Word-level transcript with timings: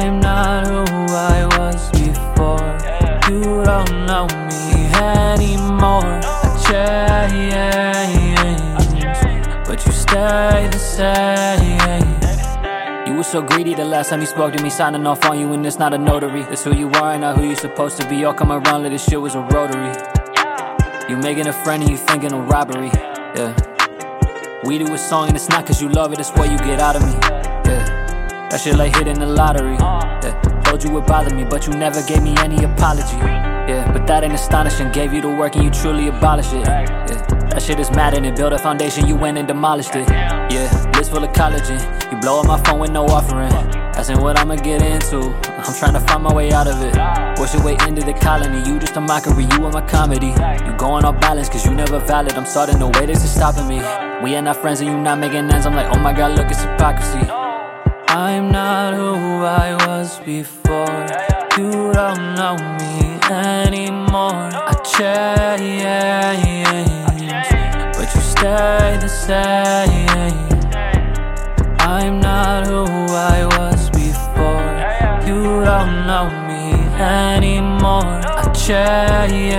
I'm 0.00 0.18
not 0.18 0.66
who 0.66 1.14
I 1.14 1.44
was 1.58 1.90
before. 1.90 2.56
You 3.28 3.62
don't 3.62 4.06
know 4.06 4.26
me 4.48 4.88
anymore. 4.94 6.20
I 6.72 7.28
change, 9.20 9.66
but 9.66 9.84
you 9.84 9.92
stay 9.92 10.68
the 10.72 10.78
same. 10.78 12.00
You 13.06 13.14
were 13.14 13.22
so 13.22 13.42
greedy 13.42 13.74
the 13.74 13.84
last 13.84 14.08
time 14.08 14.20
you 14.20 14.26
spoke 14.26 14.54
to 14.54 14.62
me, 14.62 14.70
signing 14.70 15.06
off 15.06 15.22
on 15.26 15.38
you, 15.38 15.52
and 15.52 15.66
it's 15.66 15.78
not 15.78 15.92
a 15.92 15.98
notary. 15.98 16.42
It's 16.44 16.64
who 16.64 16.74
you 16.74 16.88
are 16.92 17.12
and 17.12 17.20
not 17.20 17.36
who 17.36 17.44
you're 17.44 17.56
supposed 17.56 18.00
to 18.00 18.08
be. 18.08 18.24
All 18.24 18.32
come 18.32 18.52
around, 18.52 18.84
like 18.84 18.92
this 18.92 19.04
shit 19.04 19.20
was 19.20 19.34
a 19.34 19.40
rotary. 19.40 19.92
You 21.10 21.18
making 21.18 21.46
a 21.46 21.52
friend 21.52 21.82
and 21.82 21.90
you 21.90 21.98
thinking 21.98 22.32
a 22.32 22.40
robbery. 22.40 22.90
Yeah. 23.36 23.54
We 24.64 24.78
do 24.78 24.94
a 24.94 24.98
song 24.98 25.28
and 25.28 25.36
it's 25.36 25.50
not 25.50 25.66
cause 25.66 25.82
you 25.82 25.90
love 25.90 26.14
it, 26.14 26.20
it's 26.20 26.30
what 26.30 26.50
you 26.50 26.56
get 26.56 26.80
out 26.80 26.96
of 26.96 27.02
me. 27.04 27.59
That 28.50 28.60
shit 28.60 28.74
like 28.74 28.96
hitting 28.96 29.20
the 29.20 29.26
lottery. 29.26 29.74
Yeah. 29.74 30.62
Told 30.64 30.82
you 30.82 30.98
it 30.98 31.06
bothered 31.06 31.34
me, 31.34 31.44
but 31.44 31.68
you 31.68 31.72
never 31.72 32.02
gave 32.02 32.22
me 32.22 32.34
any 32.38 32.64
apology. 32.64 33.16
Yeah, 33.16 33.88
but 33.92 34.08
that 34.08 34.24
ain't 34.24 34.34
astonishing. 34.34 34.90
Gave 34.90 35.12
you 35.12 35.20
the 35.20 35.28
work 35.28 35.54
and 35.54 35.64
you 35.64 35.70
truly 35.70 36.08
abolished 36.08 36.52
it. 36.52 36.66
Yeah. 36.66 37.14
That 37.50 37.62
shit 37.62 37.78
is 37.78 37.90
maddening. 37.92 38.34
Built 38.34 38.52
a 38.52 38.58
foundation, 38.58 39.06
you 39.06 39.14
went 39.14 39.38
and 39.38 39.46
demolished 39.46 39.94
it. 39.94 40.08
Yeah, 40.08 40.92
list 40.96 41.12
full 41.12 41.22
of 41.22 41.30
collagen. 41.30 41.78
You 42.10 42.18
blow 42.18 42.40
up 42.40 42.46
my 42.46 42.60
phone 42.64 42.80
with 42.80 42.90
no 42.90 43.06
offering. 43.06 43.52
Asking 43.94 44.20
what 44.20 44.36
I'ma 44.36 44.56
get 44.56 44.82
into. 44.82 45.32
I'm 45.46 45.74
trying 45.74 45.94
to 45.94 46.00
find 46.00 46.24
my 46.24 46.34
way 46.34 46.50
out 46.50 46.66
of 46.66 46.82
it. 46.82 46.96
What's 47.38 47.54
your 47.54 47.64
way 47.64 47.76
into 47.86 48.02
the 48.02 48.14
colony? 48.14 48.68
You 48.68 48.80
just 48.80 48.96
a 48.96 49.00
mockery, 49.00 49.44
you 49.44 49.64
are 49.66 49.72
my 49.72 49.86
comedy. 49.86 50.34
You 50.66 50.76
going 50.76 51.04
off 51.04 51.20
balance, 51.20 51.48
cause 51.48 51.64
you 51.64 51.74
never 51.74 52.00
valid. 52.00 52.34
I'm 52.34 52.46
starting 52.46 52.78
to 52.80 52.86
wait, 52.86 53.06
this 53.06 53.22
is 53.22 53.30
stopping 53.30 53.68
me. 53.68 53.78
We 54.24 54.34
are 54.34 54.42
not 54.42 54.56
friends 54.56 54.80
and 54.80 54.90
you 54.90 54.98
not 54.98 55.18
making 55.18 55.50
ends. 55.50 55.66
I'm 55.66 55.74
like, 55.74 55.94
oh 55.94 55.98
my 56.00 56.12
god, 56.12 56.36
look, 56.36 56.50
it's 56.50 56.62
hypocrisy. 56.62 57.49
I'm 58.12 58.50
not 58.50 58.94
who 58.94 59.44
I 59.44 59.76
was 59.86 60.18
before. 60.18 61.06
You 61.56 61.92
don't 61.92 62.34
know 62.34 62.56
me 62.56 63.20
anymore. 63.30 64.50
I 64.52 64.74
change, 64.82 65.84
but 67.96 68.12
you 68.12 68.20
stay 68.20 68.98
the 69.00 69.06
same. 69.06 70.34
I'm 71.78 72.18
not 72.18 72.66
who 72.66 72.84
I 73.14 73.46
was 73.56 73.90
before. 73.90 74.74
You 75.24 75.62
don't 75.64 76.04
know 76.08 76.28
me 76.48 76.72
anymore. 76.98 78.22
I 78.26 78.52
change, 78.52 79.52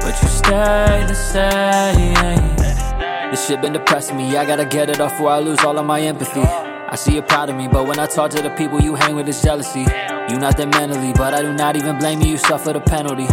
but 0.00 0.14
you 0.22 0.28
stay 0.28 1.04
the 1.08 1.14
same. 1.14 2.45
This 3.30 3.46
shit 3.46 3.60
been 3.60 3.72
depressing 3.72 4.16
me. 4.16 4.36
I 4.36 4.46
gotta 4.46 4.64
get 4.64 4.88
it 4.88 5.00
off 5.00 5.12
before 5.12 5.30
I 5.30 5.40
lose 5.40 5.58
all 5.60 5.76
of 5.78 5.84
my 5.84 6.00
empathy. 6.00 6.40
I 6.42 6.94
see 6.94 7.14
you're 7.14 7.22
proud 7.22 7.50
of 7.50 7.56
me, 7.56 7.66
but 7.66 7.86
when 7.86 7.98
I 7.98 8.06
talk 8.06 8.30
to 8.30 8.40
the 8.40 8.50
people 8.50 8.80
you 8.80 8.94
hang 8.94 9.16
with, 9.16 9.28
it's 9.28 9.42
jealousy. 9.42 9.80
You 10.28 10.38
not 10.38 10.56
that 10.56 10.68
mentally, 10.68 11.12
but 11.12 11.34
I 11.34 11.42
do 11.42 11.52
not 11.52 11.76
even 11.76 11.98
blame 11.98 12.20
you. 12.20 12.32
You 12.32 12.36
suffer 12.38 12.72
the 12.72 12.80
penalty. 12.80 13.26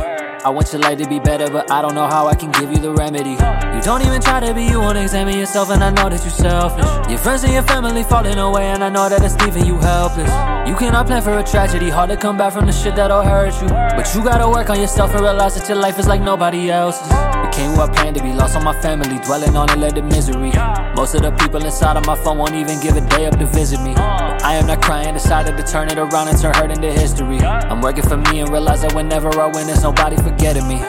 I 0.46 0.50
want 0.50 0.74
your 0.74 0.82
life 0.82 0.98
to 0.98 1.08
be 1.08 1.20
better, 1.20 1.50
but 1.50 1.72
I 1.72 1.82
don't 1.82 1.96
know 1.96 2.06
how 2.06 2.28
I 2.28 2.36
can 2.36 2.52
give 2.52 2.70
you 2.70 2.78
the 2.78 2.92
remedy. 2.92 3.32
You 3.32 3.82
don't 3.82 4.02
even 4.02 4.20
try 4.20 4.42
to 4.42 4.54
be 4.54 4.66
you, 4.66 4.82
wanna 4.82 5.00
examine 5.00 5.40
yourself, 5.40 5.70
and 5.70 5.82
I 5.82 5.90
know 5.90 6.10
that 6.10 6.20
you're 6.20 6.32
selfish. 6.32 6.84
Your 7.10 7.18
friends 7.18 7.46
and 7.46 7.54
your 7.54 7.64
family 7.64 8.04
falling 8.04 8.38
away, 8.38 8.66
and 8.66 8.84
I 8.84 8.90
know 8.90 9.08
that 9.08 9.24
it's 9.24 9.40
leaving 9.42 9.66
you 9.66 9.78
helpless. 9.78 10.30
You 10.68 10.76
cannot 10.76 11.08
plan 11.08 11.22
for 11.22 11.38
a 11.38 11.44
tragedy, 11.44 11.90
hard 11.90 12.10
to 12.10 12.18
come 12.18 12.38
back 12.38 12.52
from 12.52 12.66
the 12.66 12.74
shit 12.74 12.96
that'll 12.98 13.24
hurt 13.24 13.54
you. 13.62 13.70
But 13.70 14.14
you 14.14 14.22
gotta 14.22 14.50
work 14.50 14.70
on 14.70 14.82
yourself 14.82 15.12
and 15.12 15.22
realize 15.22 15.56
that 15.56 15.70
your 15.70 15.78
life 15.78 15.98
is 15.98 16.08
like 16.08 16.22
nobody 16.22 16.70
else's. 16.70 17.08
It 17.10 17.52
came 17.54 17.72
with 17.72 17.90
a 17.90 17.94
plan 17.94 18.14
to 18.14 18.22
be 18.22 18.34
lost 18.34 18.58
on 18.58 18.66
my 18.66 18.74
family, 18.82 19.20
dwelling 19.20 19.56
on 19.56 19.68
to 19.68 20.02
misery. 20.02 20.52
Most 20.96 21.16
of 21.16 21.22
the 21.22 21.32
people 21.32 21.64
inside 21.64 21.96
of 21.96 22.06
my 22.06 22.16
phone 22.16 22.38
won't 22.38 22.54
even 22.54 22.82
give 22.82 22.98
a 22.98 23.02
day 23.10 23.28
up 23.28 23.38
to 23.40 23.46
visit 23.46 23.82
me. 23.82 23.94
I 23.96 24.56
am 24.56 24.68
not 24.68 24.82
crying, 24.82 25.14
decided 25.14 25.56
to 25.56 25.64
turn 25.64 25.90
it 25.90 25.98
around 25.98 26.28
and 26.28 26.38
turn 26.38 26.54
hurt 26.54 26.72
into 26.72 26.92
history. 26.92 27.40
I'm 27.40 27.82
working 27.82 28.04
for 28.04 28.18
me 28.18 28.42
and 28.42 28.50
realize 28.50 28.82
that 28.82 28.94
whenever 28.94 29.30
I 29.40 29.48
win, 29.48 29.68
there's 29.68 29.84
nobody 29.84 30.18
forgetting 30.34 30.68
me. 30.68 30.82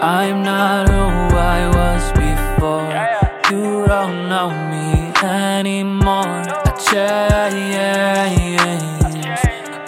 I'm 0.00 0.42
not 0.42 0.88
who 0.88 1.36
I 1.36 1.68
was 1.78 2.12
before. 2.12 2.92
You 3.50 3.86
don't 3.86 4.28
know 4.28 4.50
me 4.50 5.12
anymore. 5.22 6.42
I 6.66 6.72
change, 6.90 8.60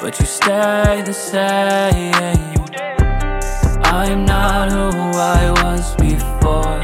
but 0.01 0.19
you 0.19 0.27
stay 0.27 1.03
the 1.05 1.13
same. 1.13 2.55
I'm 3.85 4.25
not 4.25 4.71
who 4.73 4.89
I 5.19 5.51
was 5.63 5.95
before. 5.97 6.81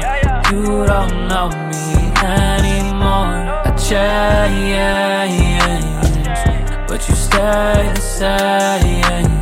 You 0.51 0.85
don't 0.85 1.27
know 1.27 1.49
me 1.71 2.11
anymore. 2.23 3.35
I 3.65 3.71
change, 3.89 4.77
but 6.87 7.07
you 7.07 7.15
stay 7.15 7.91
the 7.95 8.01
same. 8.01 9.34